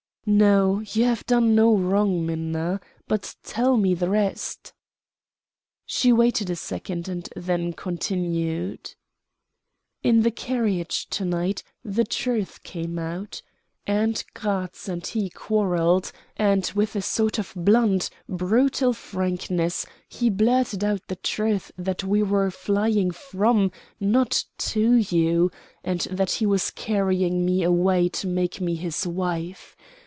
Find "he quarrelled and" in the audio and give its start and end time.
15.07-16.71